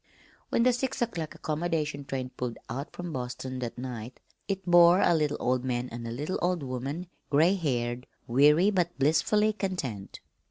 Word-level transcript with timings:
When 0.49 0.63
the 0.63 0.73
six 0.73 0.99
o'clock 1.03 1.35
accommodation 1.35 2.05
train 2.05 2.31
pulled 2.35 2.57
out 2.67 2.91
from 2.91 3.13
Boston 3.13 3.59
that 3.59 3.77
night 3.77 4.19
it 4.47 4.65
bore 4.65 4.99
a 4.99 5.13
little 5.13 5.37
old 5.39 5.63
man 5.63 5.89
and 5.91 6.07
a 6.07 6.11
little 6.11 6.39
old 6.41 6.63
woman, 6.63 7.05
gray 7.29 7.53
haired, 7.53 8.07
weary, 8.25 8.71
but 8.71 8.97
blissfully 8.97 9.53
content. 9.53 10.19